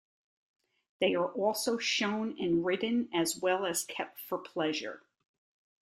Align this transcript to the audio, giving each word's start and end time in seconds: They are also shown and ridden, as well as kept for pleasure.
They 0.99 1.13
are 1.13 1.31
also 1.31 1.77
shown 1.77 2.35
and 2.39 2.65
ridden, 2.65 3.07
as 3.13 3.37
well 3.37 3.67
as 3.67 3.83
kept 3.83 4.19
for 4.19 4.39
pleasure. 4.39 5.03